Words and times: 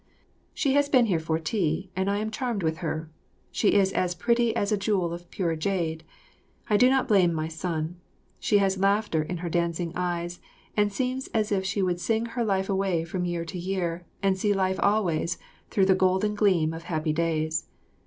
She 0.55 0.73
has 0.73 0.89
been 0.89 1.05
here 1.05 1.19
for 1.19 1.37
tea, 1.37 1.91
and 1.95 2.09
I 2.09 2.17
am 2.17 2.31
charmed 2.31 2.63
with 2.63 2.77
her. 2.77 3.11
She 3.51 3.73
is 3.73 3.93
as 3.93 4.15
pretty 4.15 4.55
as 4.55 4.71
a 4.71 4.75
jewel 4.75 5.13
of 5.13 5.29
pure 5.29 5.55
jade; 5.55 6.03
I 6.67 6.75
do 6.75 6.89
not 6.89 7.07
blame 7.07 7.31
my 7.35 7.47
son. 7.47 7.97
She 8.39 8.57
has 8.57 8.79
laughter 8.79 9.21
in 9.21 9.37
her 9.45 9.47
dancing 9.49 9.93
eyes 9.95 10.39
and 10.75 10.91
seems 10.91 11.27
as 11.35 11.51
if 11.51 11.65
she 11.65 11.83
would 11.83 11.99
sing 11.99 12.25
her 12.25 12.43
life 12.43 12.67
away 12.67 13.03
from 13.05 13.25
year 13.25 13.45
to 13.45 13.59
year 13.59 14.03
and 14.23 14.39
see 14.39 14.53
life 14.55 14.79
always 14.81 15.37
through 15.69 15.85
the 15.85 15.93
golden 15.93 16.33
gleam 16.33 16.73
of 16.73 16.85
happy 16.85 17.13
days. 17.13 17.67